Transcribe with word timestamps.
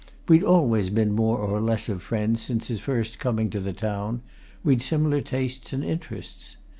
We'd 0.27 0.41
always 0.41 0.89
been 0.89 1.11
more 1.11 1.37
or 1.37 1.61
less 1.61 1.87
of 1.87 2.01
friends 2.01 2.41
since 2.41 2.69
his 2.69 2.79
first 2.79 3.19
coming 3.19 3.51
to 3.51 3.59
the 3.59 3.71
town: 3.71 4.23
we'd 4.63 4.81
similar 4.81 5.21
tastes 5.21 5.73
and 5.73 5.83
interests. 5.83 6.57